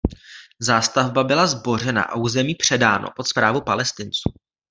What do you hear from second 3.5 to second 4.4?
Palestinců.